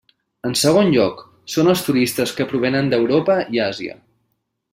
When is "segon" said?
0.61-0.87